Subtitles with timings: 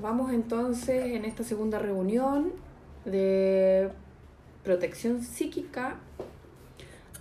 [0.00, 2.52] Vamos entonces en esta segunda reunión
[3.04, 3.90] de
[4.64, 5.96] protección psíquica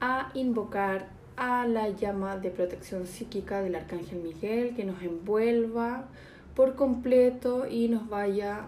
[0.00, 6.04] a invocar a la llama de protección psíquica del Arcángel Miguel que nos envuelva
[6.54, 8.66] por completo y nos vaya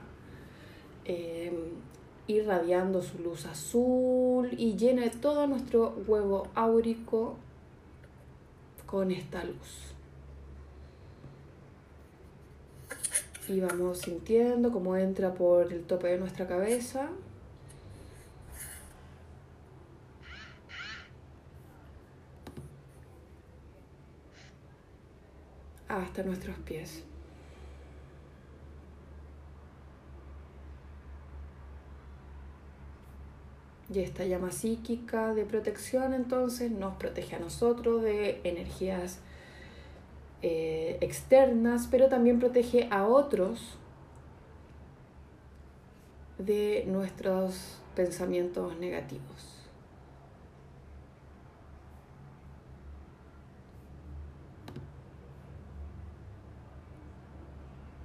[1.04, 1.52] eh,
[2.26, 7.36] irradiando su luz azul y llene todo nuestro huevo áurico
[8.86, 9.93] con esta luz.
[13.48, 17.10] Y vamos sintiendo cómo entra por el tope de nuestra cabeza.
[25.94, 27.04] hasta nuestros pies.
[33.92, 39.20] Y esta llama psíquica de protección entonces nos protege a nosotros de energías
[40.46, 43.78] eh, externas, pero también protege a otros
[46.36, 49.62] de nuestros pensamientos negativos.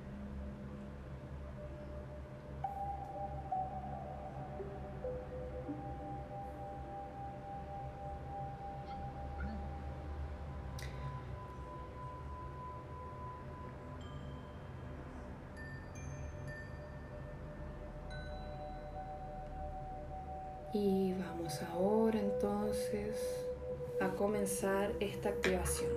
[24.00, 25.91] A comenzar esta activación.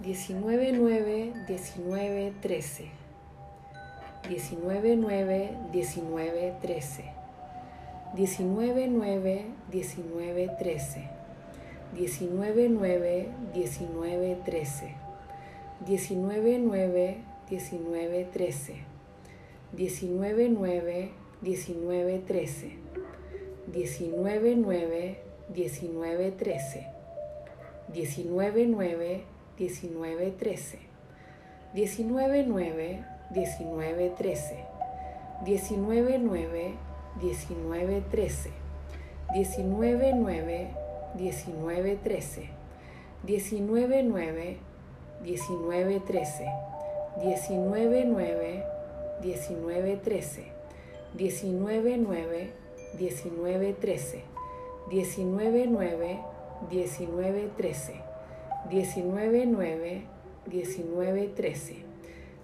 [0.00, 2.90] Diecinueve, nueve, diecinueve, trece.
[4.28, 7.23] Diecinueve, nueve, diecinueve, trece.
[8.14, 11.08] 19 9 19 13
[11.92, 15.04] 19 9 19 13
[37.20, 38.50] 1913,
[39.34, 40.74] 199,
[41.14, 42.50] 1913,
[43.24, 44.58] 199,
[45.22, 46.46] 1913,
[47.16, 48.62] 199,
[49.22, 50.52] 1913,
[51.16, 52.52] 199,
[53.34, 54.22] 1913,
[54.90, 56.24] 199, 1913, 199,
[56.70, 58.02] 1913,
[58.70, 60.14] 199,
[60.46, 61.84] 1913.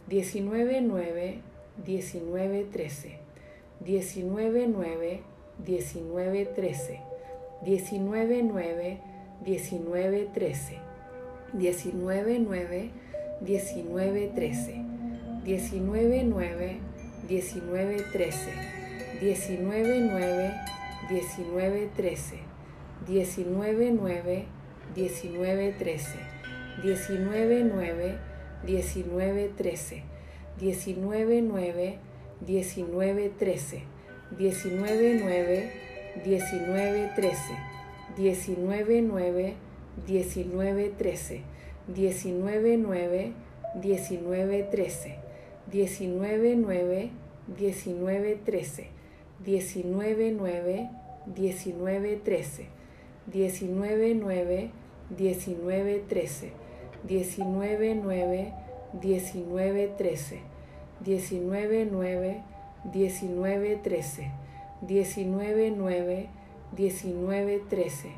[0.09, 1.43] 19, 9,
[1.87, 3.30] 19, trece.
[3.85, 5.23] 19.9,
[5.65, 7.01] 19.13,
[7.65, 8.99] 19.9,
[9.45, 10.79] 19.13,
[11.55, 12.91] 19.9,
[13.43, 14.85] 19.13,
[15.45, 16.81] 19.9,
[17.29, 18.53] 19.13,
[19.21, 20.55] 19.9,
[21.09, 22.45] 19.13,
[23.07, 24.47] 19.9,
[24.95, 26.27] 19.13,
[26.83, 28.19] 19.9,
[28.67, 30.03] 19.13,
[30.61, 32.10] 19.9,
[32.41, 33.85] 1913,
[34.37, 35.71] 199,
[37.15, 37.57] trece
[38.17, 39.55] 199,
[40.07, 41.43] 1913,
[41.87, 43.35] 199,
[43.83, 45.15] 1913,
[45.73, 47.11] 199, 1913,
[47.51, 48.91] 199, trece
[49.45, 50.71] 199,
[51.27, 52.61] 1913,
[53.33, 54.71] 199,
[55.11, 56.53] 1913.
[57.03, 58.53] 19, 9,
[59.01, 60.50] 19, trece
[61.05, 62.43] 19.9,
[62.85, 64.31] 19.13,
[64.83, 66.29] 19.9,
[66.77, 68.13] 19.13,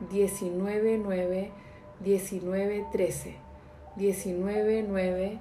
[0.00, 1.50] 19.9,
[2.02, 3.34] 19.13,
[3.96, 5.38] 19.9,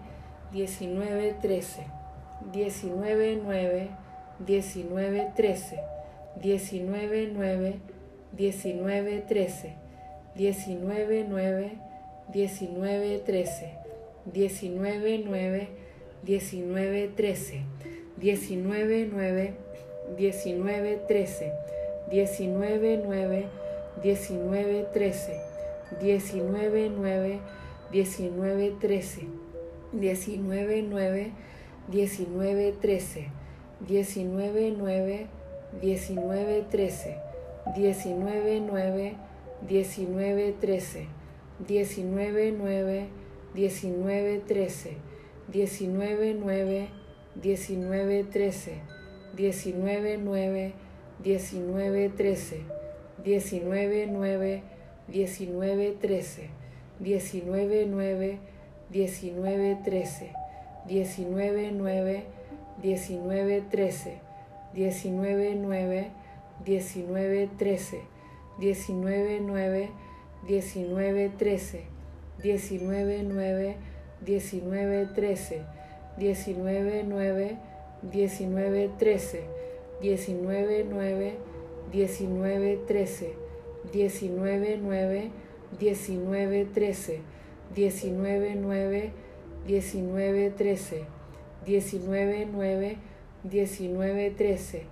[0.53, 1.83] 19.13,
[2.51, 3.89] 19.9,
[4.45, 5.79] 19.13,
[6.41, 7.79] 19.9,
[8.37, 9.75] 19.13,
[10.35, 11.79] 19.9,
[12.33, 13.71] 19.13,
[14.33, 15.84] 19.9,
[16.25, 17.63] 1913,
[18.17, 19.53] 199,
[20.17, 21.51] 1913,
[22.11, 23.49] 199,
[24.01, 25.39] 1913,
[26.01, 27.39] 199,
[27.91, 29.29] 1913,
[29.91, 31.31] 199,
[31.91, 33.31] 1913, 199, trece
[33.85, 35.27] 199,
[35.81, 37.19] 1913,
[37.75, 39.17] 199,
[39.61, 41.07] 1913.
[41.59, 43.09] 19, 9,
[43.53, 44.97] 19, 13.
[45.51, 46.89] 19 9
[47.35, 48.81] 19 13
[49.35, 50.73] 19 9
[51.21, 52.65] 19 13
[53.23, 54.63] 19 9
[55.07, 56.49] 19 13
[56.99, 58.39] 19 9
[58.91, 60.33] 19 13
[60.87, 62.23] 19 9
[62.81, 64.19] 19 13
[64.85, 66.11] 19 9
[66.55, 68.01] 19 13
[68.65, 69.89] 19 9
[70.55, 71.85] 19 13
[72.43, 73.94] 19 9 19 13
[74.25, 75.63] 19, 13,
[76.17, 77.57] 19, 9,
[78.03, 79.43] 19, 13,
[80.01, 81.37] 19, 9,
[81.91, 83.33] 19, 13,
[83.93, 85.31] 19, 9,
[85.79, 87.21] 19, 13,
[87.75, 89.11] 19, 9,
[89.67, 91.05] 19, 13,
[91.65, 92.99] 19, 9,
[93.45, 94.87] 19, 13,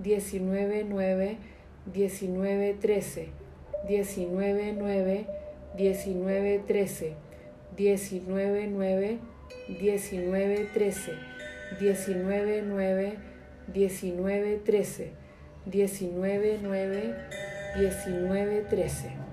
[0.00, 1.38] 19, 9,
[1.86, 3.32] 19, 13,
[3.88, 5.26] 19, 9,
[5.76, 7.16] 19, 13,
[7.76, 9.18] 19 9
[9.78, 11.18] 19 13
[11.80, 13.18] 19 9
[13.72, 15.10] 19 13
[15.66, 17.14] 19 9 19 13 19 9
[17.76, 19.24] 19 13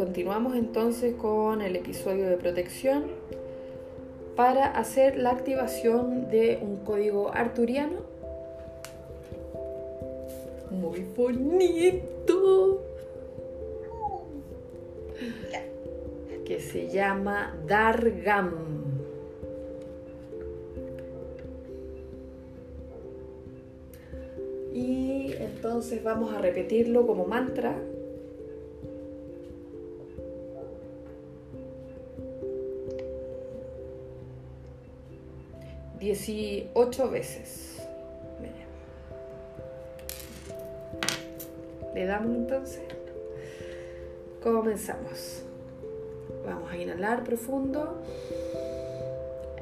[0.00, 3.04] continuamos entonces con el episodio de protección
[4.34, 7.98] para hacer la activación de un código arturiano
[10.70, 12.80] muy bonito
[16.46, 18.54] que se llama Dargam.
[24.72, 27.76] Y entonces vamos a repetirlo como mantra.
[36.00, 37.76] Dieciocho veces.
[41.94, 42.80] Le damos entonces.
[44.42, 45.42] Comenzamos.
[46.46, 48.02] Vamos a inhalar profundo.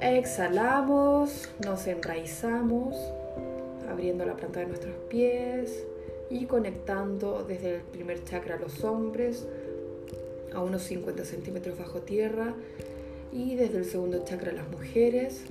[0.00, 2.94] Exhalamos, nos enraizamos,
[3.90, 5.84] abriendo la planta de nuestros pies
[6.30, 9.44] y conectando desde el primer chakra a los hombres
[10.54, 12.54] a unos 50 centímetros bajo tierra
[13.32, 15.42] y desde el segundo chakra a las mujeres.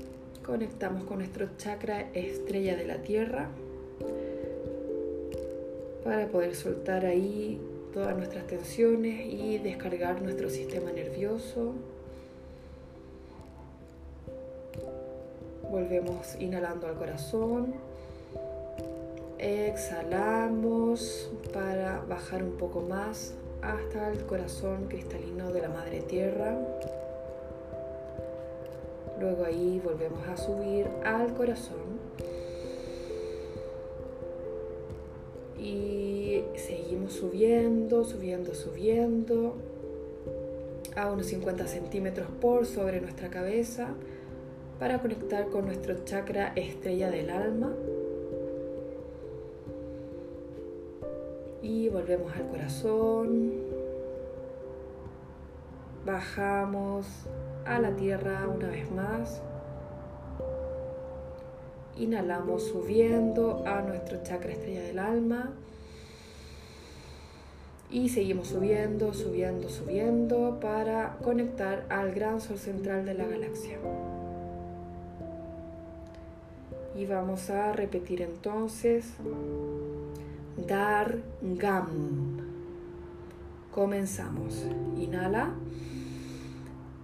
[0.48, 3.50] Conectamos con nuestro chakra estrella de la tierra
[6.06, 7.60] para poder soltar ahí
[7.94, 11.74] todas nuestras tensiones y descargar nuestro sistema nervioso.
[15.70, 17.74] Volvemos inhalando al corazón.
[19.39, 26.58] Exhalamos para bajar un poco más hasta el corazón cristalino de la Madre Tierra.
[29.20, 31.98] Luego ahí volvemos a subir al corazón.
[35.60, 39.56] Y seguimos subiendo, subiendo, subiendo
[40.96, 43.90] a unos 50 centímetros por sobre nuestra cabeza
[44.80, 47.74] para conectar con nuestro chakra estrella del alma.
[51.64, 53.52] Y volvemos al corazón.
[56.06, 57.08] Bajamos
[57.68, 59.42] a la tierra una vez más.
[61.98, 65.52] Inhalamos subiendo a nuestro chakra estrella del alma.
[67.90, 73.78] Y seguimos subiendo, subiendo, subiendo para conectar al gran sol central de la galaxia.
[76.96, 79.06] Y vamos a repetir entonces
[80.68, 82.38] Dar Gam.
[83.72, 84.66] Comenzamos.
[84.98, 85.54] Inhala.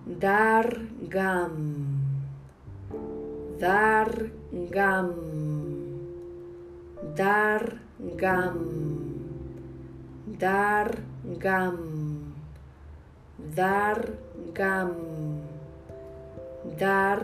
[0.06, 0.68] Dar
[1.08, 1.56] Gam.
[3.60, 4.12] Dar
[4.70, 5.14] Gam.
[7.16, 7.78] Dar
[8.18, 8.58] Gam.
[10.40, 10.92] Dar
[11.34, 11.72] Gam.
[16.78, 17.24] Dar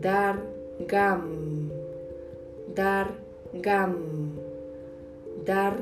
[0.00, 0.36] Dar
[0.86, 1.22] Gam.
[2.74, 3.08] Dar
[3.62, 3.94] Gam.
[5.46, 5.76] Dar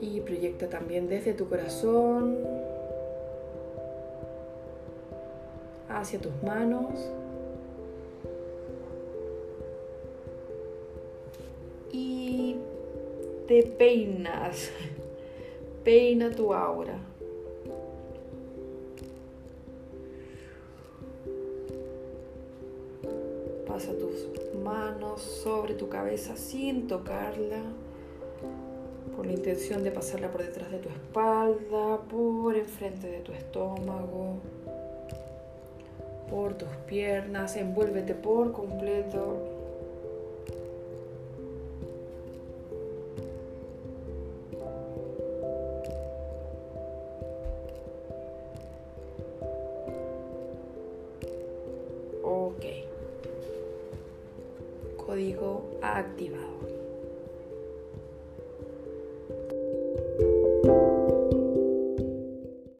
[0.00, 2.38] Y proyecta también desde tu corazón
[5.88, 7.10] hacia tus manos.
[11.92, 12.56] Y
[13.48, 14.70] te peinas.
[15.84, 16.98] Peina tu aura.
[23.76, 24.26] Pasa tus
[24.64, 27.60] manos sobre tu cabeza sin tocarla,
[29.14, 34.38] con la intención de pasarla por detrás de tu espalda, por enfrente de tu estómago,
[36.30, 39.55] por tus piernas, envuélvete por completo